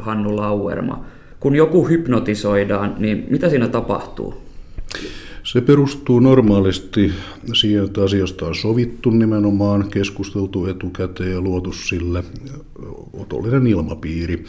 [0.00, 1.04] Hannu Lauerma.
[1.40, 4.34] Kun joku hypnotisoidaan, niin mitä siinä tapahtuu?
[5.42, 7.12] Se perustuu normaalisti
[7.52, 12.24] siihen, että asiasta on sovittu nimenomaan, keskusteltu etukäteen ja luotu sille
[13.12, 14.44] otollinen ilmapiiri.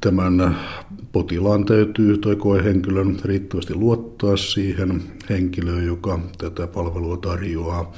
[0.00, 0.56] Tämän
[1.12, 7.92] potilaan täytyy tai koehenkilön riittävästi luottaa siihen henkilöön, joka tätä palvelua tarjoaa.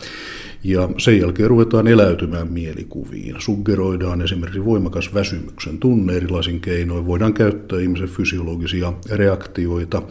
[0.64, 3.34] Ja sen jälkeen ruvetaan eläytymään mielikuviin.
[3.38, 7.06] Suggeroidaan esimerkiksi voimakas väsymyksen tunne erilaisin keinoin.
[7.06, 10.02] Voidaan käyttää ihmisen fysiologisia reaktioita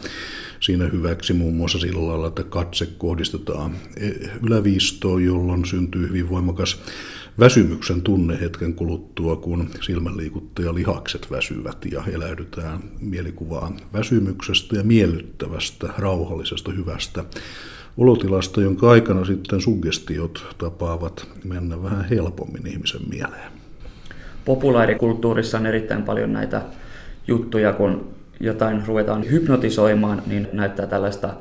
[0.60, 3.72] siinä hyväksi muun muassa sillä lailla, että katse kohdistetaan
[4.46, 6.82] yläviistoon, jolloin syntyy hyvin voimakas
[7.40, 16.72] väsymyksen tunne hetken kuluttua, kun silmänliikuttaja lihakset väsyvät ja eläydytään mielikuvaan väsymyksestä ja miellyttävästä, rauhallisesta,
[16.72, 17.24] hyvästä
[17.96, 23.52] olotilasta, jonka aikana sitten suggestiot tapaavat mennä vähän helpommin ihmisen mieleen.
[24.44, 26.62] Populaarikulttuurissa on erittäin paljon näitä
[27.28, 28.08] juttuja, kun
[28.40, 31.34] jotain ruvetaan hypnotisoimaan, niin näyttää tällaista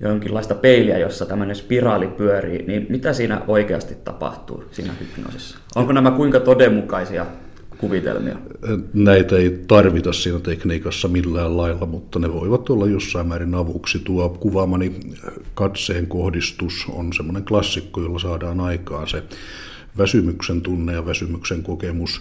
[0.00, 5.58] jonkinlaista peiliä, jossa tämmöinen spiraali pyörii, niin mitä siinä oikeasti tapahtuu siinä hypnoosissa?
[5.74, 7.26] Onko nämä kuinka todenmukaisia
[7.78, 8.36] kuvitelmia?
[8.94, 13.98] Näitä ei tarvita siinä tekniikassa millään lailla, mutta ne voivat olla jossain määrin avuksi.
[13.98, 15.00] Tuo kuvaamani
[15.54, 19.22] katseen kohdistus on semmoinen klassikko, jolla saadaan aikaan se
[19.98, 22.20] väsymyksen tunne ja väsymyksen kokemus.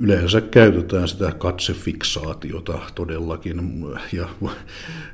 [0.00, 4.28] Yleensä käytetään sitä katsefiksaatiota todellakin, ja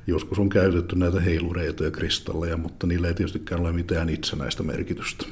[0.07, 5.27] joskus on käytetty näitä heilureita ja kristalleja, mutta niillä ei tietystikään ole mitään itsenäistä merkitystä.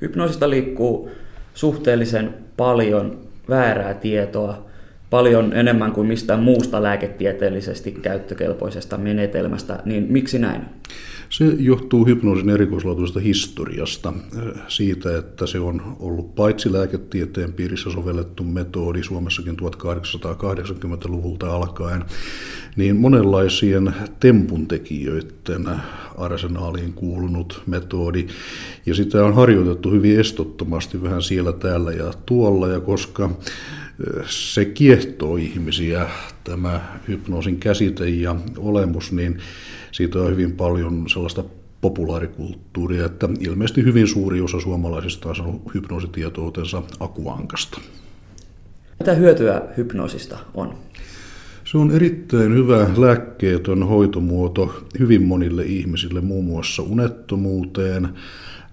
[0.00, 1.10] Hypnoosista liikkuu
[1.54, 4.66] suhteellisen paljon väärää tietoa,
[5.10, 10.62] paljon enemmän kuin mistään muusta lääketieteellisesti käyttökelpoisesta menetelmästä, niin miksi näin?
[11.34, 14.12] Se johtuu hypnoosin erikoislaatuisesta historiasta,
[14.68, 22.04] siitä, että se on ollut paitsi lääketieteen piirissä sovellettu metodi Suomessakin 1880-luvulta alkaen,
[22.76, 25.68] niin monenlaisien tempuntekijöiden
[26.18, 28.26] arsenaaliin kuulunut metodi.
[28.86, 33.30] Ja sitä on harjoitettu hyvin estottomasti vähän siellä, täällä ja tuolla, ja koska
[34.26, 36.06] se kiehtoo ihmisiä,
[36.44, 39.38] tämä hypnoosin käsite ja olemus, niin
[39.94, 41.44] siitä on hyvin paljon sellaista
[41.80, 47.80] populaarikulttuuria, että ilmeisesti hyvin suuri osa suomalaisista on saanut hypnoositietoutensa akuankasta.
[48.98, 50.74] Mitä hyötyä hypnoosista on?
[51.64, 58.08] Se on erittäin hyvä lääkkeetön hoitomuoto hyvin monille ihmisille, muun muassa unettomuuteen,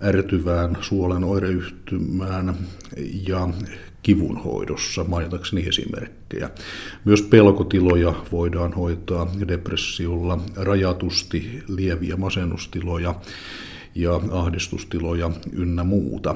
[0.03, 2.56] ärtyvään suolen oireyhtymään
[3.28, 3.50] ja
[4.04, 6.50] kivunhoidossa, mainitakseni esimerkkejä.
[7.06, 13.16] Myös pelkotiloja voidaan hoitaa depressiolla, rajatusti lieviä masennustiloja
[13.96, 16.36] ja ahdistustiloja ynnä muuta.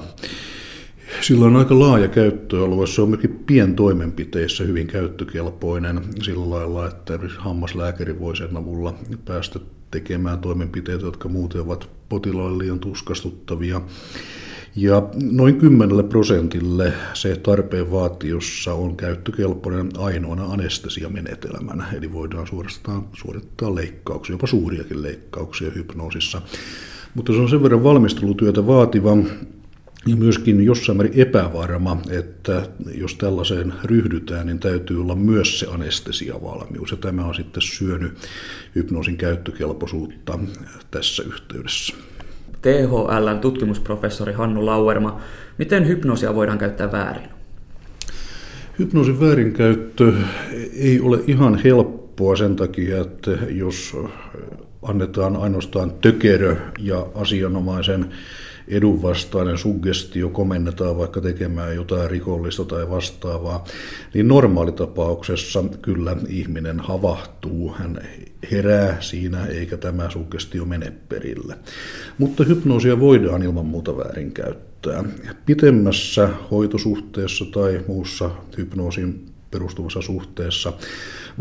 [1.22, 2.88] Sillä on aika laaja käyttöalue.
[2.88, 8.94] Se on myöskin pientoimenpiteissä hyvin käyttökelpoinen sillä lailla, että hammaslääkäri voi sen avulla
[9.26, 9.60] päästä
[9.92, 13.82] tekemään toimenpiteitä, jotka muuten ovat potilaille liian tuskastuttavia.
[14.76, 23.76] Ja noin 10 prosentille se tarpeen vaatiossa on käyttökelpoinen ainoana anestesiamenetelmänä, eli voidaan suorastaan suorittaa
[23.76, 26.42] leikkauksia, jopa suuriakin leikkauksia hypnoosissa.
[27.14, 29.18] Mutta se on sen verran valmistelutyötä vaativa
[30.08, 36.92] ja myöskin jossain määrin epävarma, että jos tällaiseen ryhdytään, niin täytyy olla myös se anestesiavalmius.
[36.92, 38.18] Ja tämä on sitten syönyt
[38.76, 40.40] hypnoosin käyttökelpoisuutta
[40.92, 41.96] tässä yhteydessä.
[42.66, 45.20] THLn tutkimusprofessori Hannu Lauerma.
[45.58, 47.30] Miten hypnoosia voidaan käyttää väärin?
[48.80, 50.14] Hypnoosin väärinkäyttö
[50.76, 53.98] ei ole ihan helppoa sen takia, että jos
[54.82, 58.06] annetaan ainoastaan tökerö ja asianomaisen
[58.68, 63.64] edunvastainen suggestio komennetaan vaikka tekemään jotain rikollista tai vastaavaa,
[64.14, 68.02] niin normaalitapauksessa kyllä ihminen havahtuu, hän
[68.52, 71.58] herää siinä eikä tämä suggestio mene perille.
[72.18, 75.04] Mutta hypnoosia voidaan ilman muuta väärinkäyttää.
[75.46, 80.74] Pitemmässä hoitosuhteessa tai muussa hypnoosin perustuvassa suhteessa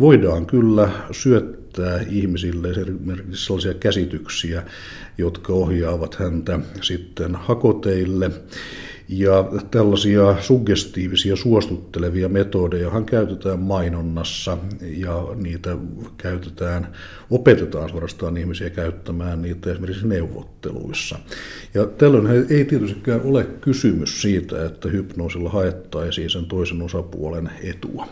[0.00, 4.62] voidaan kyllä syöttää ihmisille esimerkiksi sellaisia käsityksiä,
[5.18, 8.30] jotka ohjaavat häntä sitten hakoteille.
[9.08, 15.76] Ja tällaisia suggestiivisia suostuttelevia metodeja käytetään mainonnassa ja niitä
[16.16, 16.86] käytetään,
[17.30, 21.18] opetetaan suorastaan ihmisiä käyttämään niitä esimerkiksi neuvotteluissa.
[21.74, 28.08] Ja tällöin ei tietystikään ole kysymys siitä, että hypnoosilla haettaisiin sen toisen osapuolen etua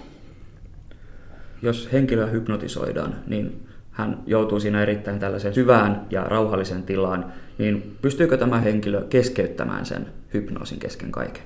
[1.63, 8.37] jos henkilöä hypnotisoidaan, niin hän joutuu siinä erittäin tällaiseen syvään ja rauhalliseen tilaan, niin pystyykö
[8.37, 11.43] tämä henkilö keskeyttämään sen hypnoosin kesken kaiken?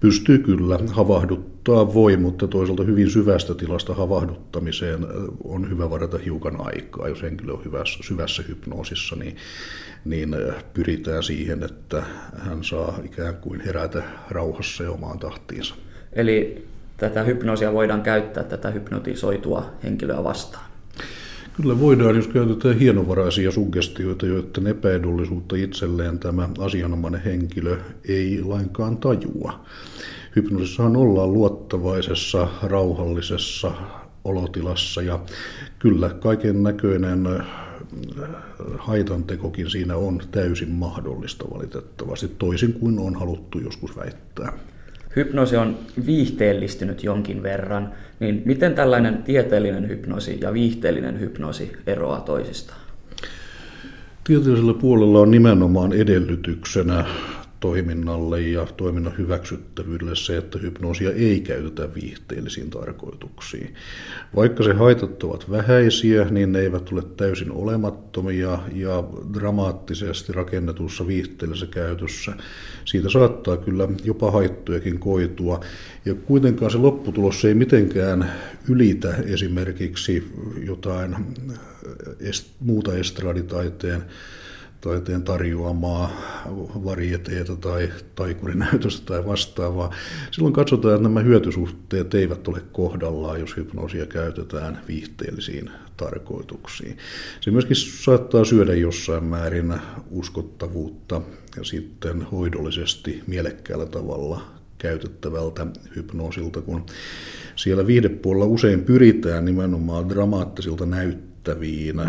[0.00, 5.06] Pystyy kyllä, havahduttaa voi, mutta toisaalta hyvin syvästä tilasta havahduttamiseen
[5.44, 7.08] on hyvä varata hiukan aikaa.
[7.08, 9.36] Jos henkilö on hyvässä, syvässä hypnoosissa, niin,
[10.04, 10.36] niin
[10.74, 12.02] pyritään siihen, että
[12.38, 15.74] hän saa ikään kuin herätä rauhassa ja omaan tahtiinsa.
[16.12, 16.66] Eli
[16.96, 20.69] tätä hypnoosia voidaan käyttää tätä hypnotisoitua henkilöä vastaan?
[21.60, 27.78] Kyllä voidaan, jos käytetään hienovaraisia suggestioita, joiden epäedullisuutta itselleen tämä asianomainen henkilö
[28.08, 29.64] ei lainkaan tajua.
[30.36, 33.72] Hypnoosissahan ollaan luottavaisessa, rauhallisessa
[34.24, 35.20] olotilassa ja
[35.78, 37.46] kyllä kaiken näköinen äh,
[38.78, 44.52] haitantekokin siinä on täysin mahdollista valitettavasti, toisin kuin on haluttu joskus väittää
[45.16, 52.80] hypnoosi on viihteellistynyt jonkin verran, niin miten tällainen tieteellinen hypnoosi ja viihteellinen hypnoosi eroaa toisistaan?
[54.24, 57.04] Tieteellisellä puolella on nimenomaan edellytyksenä
[57.60, 63.74] toiminnalle ja toiminnan hyväksyttävyydelle se, että hypnoosia ei käytetä viihteellisiin tarkoituksiin.
[64.36, 69.04] Vaikka se haitat ovat vähäisiä, niin ne eivät ole täysin olemattomia ja
[69.34, 72.32] dramaattisesti rakennetussa viihteellisessä käytössä
[72.84, 75.60] siitä saattaa kyllä jopa haittojakin koitua.
[76.04, 78.32] Ja kuitenkaan se lopputulos ei mitenkään
[78.68, 80.32] ylitä esimerkiksi
[80.66, 81.16] jotain
[82.60, 84.04] muuta estraditaiteen
[84.80, 86.10] taiteen tarjoamaa
[86.84, 89.94] varieteita tai taikurinäytöstä tai vastaavaa.
[90.30, 96.98] Silloin katsotaan, että nämä hyötysuhteet eivät ole kohdallaan, jos hypnoosia käytetään viihteellisiin tarkoituksiin.
[97.40, 99.74] Se myöskin saattaa syödä jossain määrin
[100.10, 101.22] uskottavuutta
[101.56, 104.42] ja sitten hoidollisesti mielekkäällä tavalla
[104.78, 105.66] käytettävältä
[105.96, 106.86] hypnoosilta, kun
[107.56, 112.00] siellä viihdepuolella usein pyritään nimenomaan dramaattisilta näyttäviin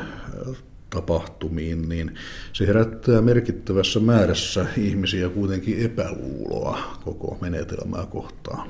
[0.92, 2.16] tapahtumiin, niin
[2.54, 8.70] se herättää merkittävässä määrässä ihmisiä kuitenkin epäluuloa koko menetelmää kohtaan.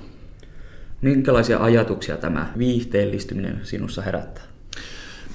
[1.01, 4.44] Minkälaisia ajatuksia tämä viihteellistyminen sinussa herättää?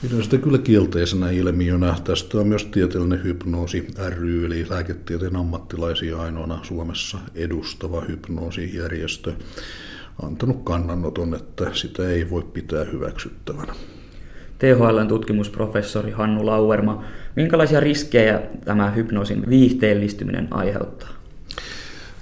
[0.02, 1.96] Pidän sitä kyllä kielteisenä ilmiönä.
[2.04, 9.32] Tästä on myös tieteellinen hypnoosi ry, eli lääketieteen ammattilaisia ainoana Suomessa edustava hypnoosijärjestö,
[10.22, 13.74] antanut kannanoton, että sitä ei voi pitää hyväksyttävänä.
[14.58, 17.04] THLn tutkimusprofessori Hannu Lauerma,
[17.36, 21.08] minkälaisia riskejä tämä hypnoosin viihteellistyminen aiheuttaa?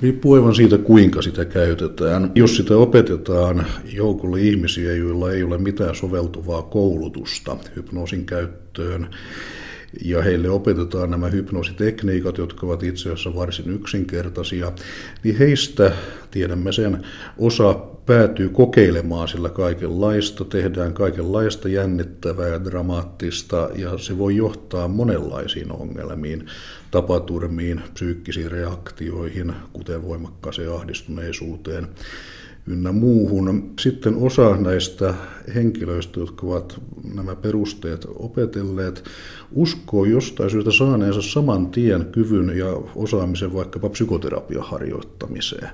[0.03, 2.33] Riippuu aivan siitä, kuinka sitä käytetään.
[2.35, 9.07] Jos sitä opetetaan joukolle ihmisiä, joilla ei ole mitään soveltuvaa koulutusta hypnoosin käyttöön,
[10.05, 14.73] ja heille opetetaan nämä hypnoositekniikat, jotka ovat itse asiassa varsin yksinkertaisia,
[15.25, 15.93] niin heistä
[16.31, 17.07] tiedämme sen,
[17.39, 17.75] osa
[18.07, 26.47] päätyy kokeilemaan sillä kaikenlaista, tehdään kaikenlaista jännittävää ja dramaattista, ja se voi johtaa monenlaisiin ongelmiin,
[26.91, 31.89] tapaturmiin, psyykkisiin reaktioihin, kuten voimakkaaseen ahdistuneisuuteen,
[32.67, 33.73] ynnä muuhun.
[33.81, 35.15] Sitten osa näistä
[35.55, 36.81] henkilöistä, jotka ovat
[37.15, 39.05] nämä perusteet opetelleet,
[39.53, 45.69] uskoo jostain syystä saaneensa saman tien kyvyn ja osaamisen vaikkapa psykoterapian harjoittamiseen.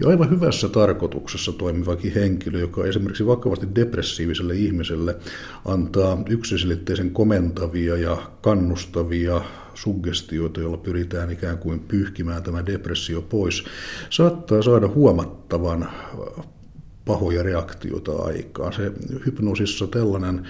[0.00, 5.16] Ja aivan hyvässä tarkoituksessa toimivakin henkilö, joka esimerkiksi vakavasti depressiiviselle ihmiselle
[5.64, 9.40] antaa yksiselitteisen komentavia ja kannustavia
[9.74, 13.64] suggestioita, joilla pyritään ikään kuin pyyhkimään tämä depressio pois,
[14.10, 15.88] saattaa saada huomattavan
[17.04, 18.72] pahoja reaktioita aikaan.
[18.72, 18.92] Se
[19.26, 20.46] hypnoosissa tällainen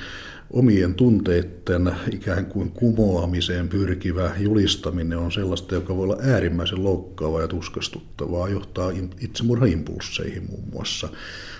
[0.50, 7.48] omien tunteiden ikään kuin kumoamiseen pyrkivä julistaminen on sellaista, joka voi olla äärimmäisen loukkaavaa ja
[7.48, 8.90] tuskastuttavaa, johtaa
[9.20, 11.08] itsemurhaimpulsseihin muun muassa.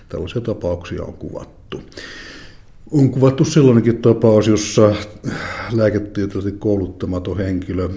[0.09, 1.83] Tällaisia tapauksia on kuvattu.
[2.91, 4.95] On kuvattu sellainenkin tapaus, jossa
[5.73, 7.88] lääketieteellisesti kouluttamaton henkilö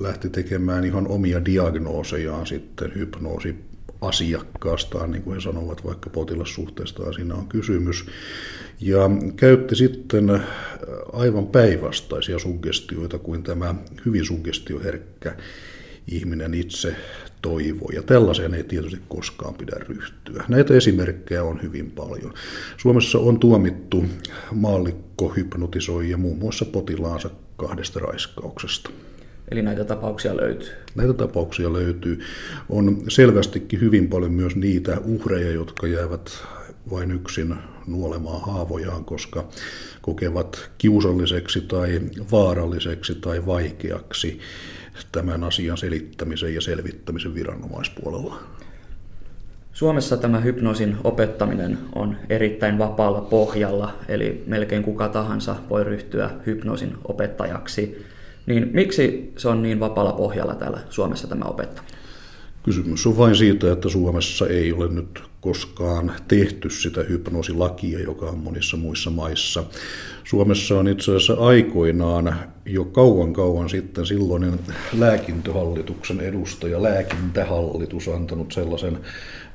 [0.00, 3.54] lähti tekemään ihan omia diagnoosejaan sitten hypnoosi
[4.00, 8.06] asiakkaastaan, niin kuin he sanovat, vaikka potilassuhteesta siinä on kysymys.
[8.80, 10.42] Ja käytti sitten
[11.12, 13.74] aivan päinvastaisia suggestioita kuin tämä
[14.06, 15.36] hyvin suggestioherkkä
[16.06, 16.96] ihminen itse
[17.42, 17.88] toivoo.
[17.94, 20.44] Ja tällaiseen ei tietysti koskaan pidä ryhtyä.
[20.48, 22.34] Näitä esimerkkejä on hyvin paljon.
[22.76, 24.04] Suomessa on tuomittu
[24.52, 28.90] maallikko hypnotisoija muun muassa potilaansa kahdesta raiskauksesta.
[29.50, 30.68] Eli näitä tapauksia löytyy?
[30.94, 32.20] Näitä tapauksia löytyy.
[32.68, 36.30] On selvästikin hyvin paljon myös niitä uhreja, jotka jäävät
[36.90, 37.54] vain yksin
[37.86, 39.48] nuolemaan haavojaan, koska
[40.02, 42.00] kokevat kiusalliseksi tai
[42.32, 44.40] vaaralliseksi tai vaikeaksi
[45.12, 48.40] tämän asian selittämisen ja selvittämisen viranomaispuolella.
[49.72, 56.94] Suomessa tämä hypnoosin opettaminen on erittäin vapaalla pohjalla, eli melkein kuka tahansa voi ryhtyä hypnoosin
[57.04, 58.06] opettajaksi.
[58.46, 61.98] Niin miksi se on niin vapaalla pohjalla täällä Suomessa tämä opettaminen?
[62.62, 68.38] Kysymys on vain siitä, että Suomessa ei ole nyt koskaan tehty sitä hypnoosilakia, joka on
[68.38, 69.64] monissa muissa maissa.
[70.24, 74.58] Suomessa on itse asiassa aikoinaan jo kauan kauan sitten silloinen
[74.98, 78.98] lääkintöhallituksen edustaja, lääkintähallitus, antanut sellaisen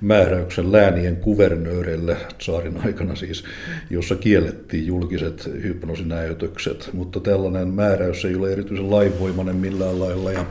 [0.02, 3.44] määräyksen läänien kuvernööreille, saarin aikana siis,
[3.90, 10.32] jossa kiellettiin julkiset hypnoosinäytökset, mutta tällainen määräys ei ole erityisen lainvoimainen millään lailla.
[10.32, 10.46] Ja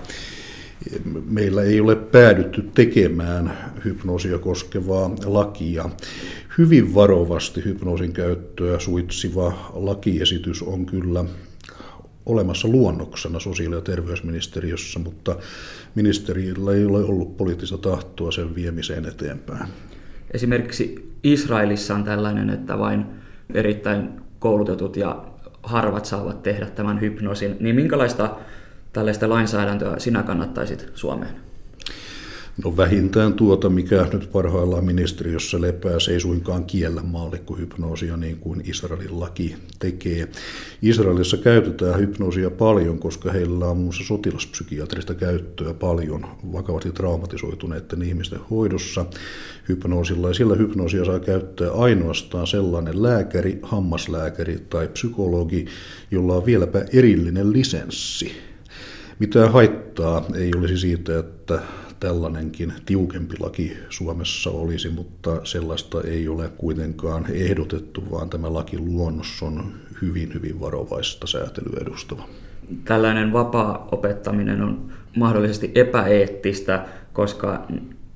[1.31, 5.91] meillä ei ole päädytty tekemään hypnoosia koskevaa lakia.
[6.59, 11.25] Hyvin varovasti hypnoosin käyttöä suitsiva lakiesitys on kyllä
[12.27, 15.37] olemassa luonnoksena sosiaali- ja terveysministeriössä, mutta
[15.95, 19.67] ministeriöllä ei ole ollut poliittista tahtoa sen viemiseen eteenpäin.
[20.31, 23.05] Esimerkiksi Israelissa on tällainen, että vain
[23.55, 24.09] erittäin
[24.39, 25.25] koulutetut ja
[25.63, 27.57] harvat saavat tehdä tämän hypnoosin.
[27.61, 28.37] Niin minkälaista
[28.93, 31.35] tällaista lainsäädäntöä sinä kannattaisit Suomeen?
[32.65, 38.63] No vähintään tuota, mikä nyt parhaillaan ministeriössä lepää, se ei suinkaan kiellä maallikkohypnoosia niin kuin
[38.65, 40.29] Israelin laki tekee.
[40.83, 49.07] Israelissa käytetään hypnoosia paljon, koska heillä on muun sotilaspsykiatrista käyttöä paljon vakavasti traumatisoituneiden ihmisten hoidossa
[49.69, 50.29] hypnoosilla.
[50.29, 55.67] Ja sillä hypnoosia saa käyttää ainoastaan sellainen lääkäri, hammaslääkäri tai psykologi,
[56.11, 58.52] jolla on vieläpä erillinen lisenssi.
[59.23, 61.59] Mitään haittaa ei olisi siitä, että
[62.01, 69.73] tällainenkin tiukempi laki Suomessa olisi, mutta sellaista ei ole kuitenkaan ehdotettu, vaan tämä lakiluonnos on
[70.03, 72.29] hyvin, hyvin varovaista säätelyä edustava.
[72.85, 77.67] Tällainen vapaa opettaminen on mahdollisesti epäeettistä, koska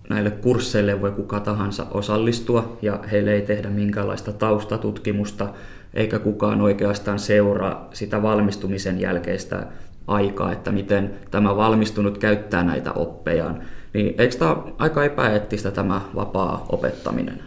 [0.09, 5.55] näille kursseille voi kuka tahansa osallistua ja heille ei tehdä minkäänlaista taustatutkimusta
[5.95, 9.67] eikä kukaan oikeastaan seuraa sitä valmistumisen jälkeistä
[10.07, 13.63] aikaa, että miten tämä valmistunut käyttää näitä oppejaan.
[13.95, 17.43] Niin eikö tämä aika epäeettistä tämä vapaa opettaminen?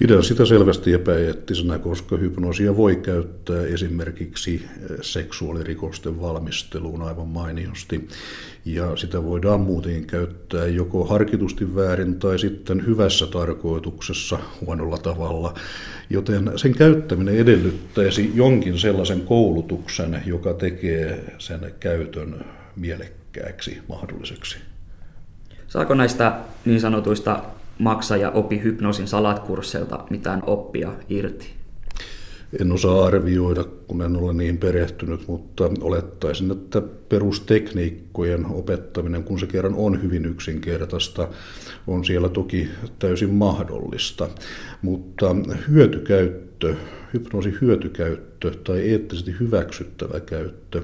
[0.00, 8.08] Pidän sitä selvästi epäeettisenä, koska hypnoosia voi käyttää esimerkiksi eh, seksuaalirikosten valmisteluun aivan mainiosti.
[8.64, 15.54] Ja sitä voidaan muutenkin käyttää joko harkitusti väärin tai sitten hyvässä tarkoituksessa huonolla tavalla.
[16.10, 22.44] Joten sen käyttäminen edellyttäisi jonkin sellaisen koulutuksen, joka tekee sen käytön
[22.76, 24.56] mielekkääksi mahdolliseksi.
[25.68, 27.42] Saako näistä niin sanotuista
[27.80, 31.50] maksa ja opi hypnoosin salatkursseilta mitään oppia irti?
[32.60, 39.46] En osaa arvioida, kun en ole niin perehtynyt, mutta olettaisin, että perustekniikkojen opettaminen, kun se
[39.46, 41.28] kerran on hyvin yksinkertaista,
[41.86, 42.68] on siellä toki
[42.98, 44.28] täysin mahdollista.
[44.82, 45.36] Mutta
[45.68, 46.49] hyötykäyttö,
[47.14, 50.82] hypnoosin hyötykäyttö tai eettisesti hyväksyttävä käyttö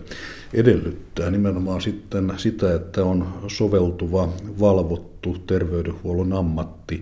[0.54, 7.00] edellyttää nimenomaan sitten sitä, että on soveltuva, valvottu terveydenhuollon ammatti,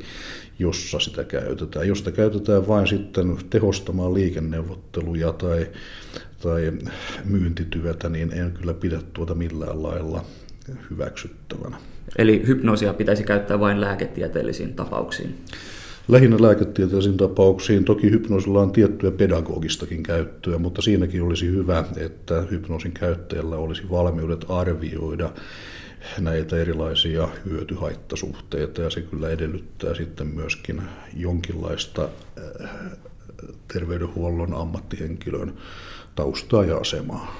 [0.58, 1.88] jossa sitä käytetään.
[1.88, 5.66] Jos sitä käytetään vain sitten tehostamaan liikenneuvotteluja tai,
[6.42, 6.72] tai
[7.24, 10.24] myyntityötä, niin en kyllä pidä tuota millään lailla
[10.90, 11.76] hyväksyttävänä.
[12.18, 15.38] Eli hypnoosia pitäisi käyttää vain lääketieteellisiin tapauksiin?
[16.08, 17.84] Lähinnä lääketieteellisiin tapauksiin.
[17.84, 24.44] Toki hypnoosilla on tiettyä pedagogistakin käyttöä, mutta siinäkin olisi hyvä, että hypnoosin käyttäjällä olisi valmiudet
[24.48, 25.30] arvioida
[26.20, 30.82] näitä erilaisia hyötyhaittasuhteita ja se kyllä edellyttää sitten myöskin
[31.16, 32.08] jonkinlaista
[32.62, 32.70] äh,
[33.72, 35.54] terveydenhuollon ammattihenkilön
[36.14, 37.36] taustaa ja asemaa.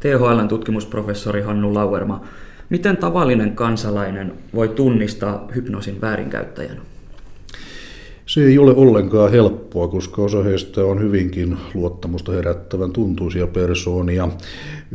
[0.00, 2.24] THLn tutkimusprofessori Hannu Lauerma,
[2.70, 6.80] miten tavallinen kansalainen voi tunnistaa hypnoosin väärinkäyttäjän?
[8.30, 14.28] Se ei ole ollenkaan helppoa, koska osa heistä on hyvinkin luottamusta herättävän tuntuisia persoonia.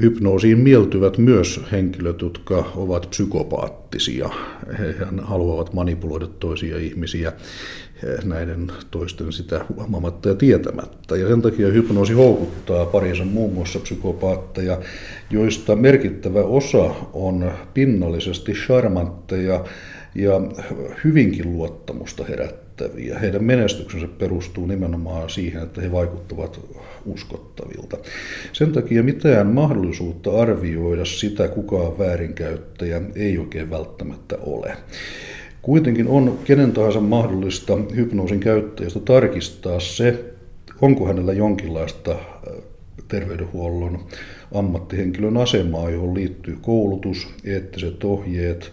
[0.01, 4.30] Hypnoosiin mieltyvät myös henkilöt, jotka ovat psykopaattisia.
[4.80, 7.34] He haluavat manipuloida toisia ihmisiä
[8.24, 11.15] näiden toisten sitä huomaamatta ja tietämättä.
[11.15, 14.80] Ja sen takia hypnoosi houkuttaa parinsa muun muassa psykopaatteja,
[15.32, 19.65] joista merkittävä osa on pinnallisesti charmantteja
[20.15, 20.42] ja
[21.04, 22.65] hyvinkin luottamusta herättäviä.
[23.22, 26.60] Heidän menestyksensä perustuu nimenomaan siihen, että he vaikuttavat
[27.05, 27.98] uskottavilta.
[28.53, 34.77] Sen takia mitään mahdollisuutta arvioida sitä, kuka on väärinkäyttäjä, ei oikein välttämättä ole.
[35.62, 40.24] Kuitenkin on kenen tahansa mahdollista hypnoosin käyttäjästä tarkistaa se,
[40.82, 42.17] onko hänellä jonkinlaista äh,
[43.08, 44.00] terveydenhuollon
[44.53, 48.72] ammattihenkilön asemaa, johon liittyy koulutus, eettiset ohjeet,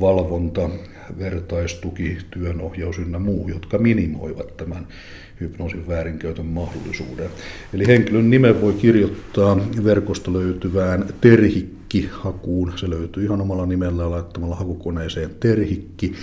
[0.00, 0.70] valvonta,
[1.18, 4.88] vertaistuki, työnohjaus ynnä muu, jotka minimoivat tämän
[5.40, 7.30] hypnoosin väärinkäytön mahdollisuuden.
[7.74, 12.72] Eli henkilön nimen voi kirjoittaa verkosta löytyvään terhi Terhikki-hakuun.
[12.76, 16.14] Se löytyy ihan omalla nimellä laittamalla hakukoneeseen Terhikki.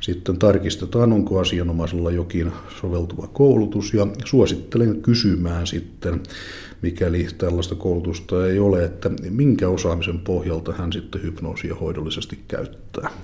[0.00, 6.20] Sitten tarkistetaan, onko asianomaisella jokin soveltuva koulutus ja suosittelen kysymään sitten,
[6.82, 13.10] mikäli tällaista koulutusta ei ole, että minkä osaamisen pohjalta hän sitten hypnoosia hoidollisesti käyttää.